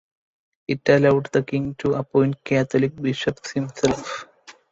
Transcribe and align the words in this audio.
It 0.67 0.89
allowed 0.89 1.29
the 1.31 1.43
king 1.43 1.75
to 1.75 1.93
appoint 1.93 2.43
Catholic 2.43 2.95
bishops 2.95 3.51
himself. 3.51 4.25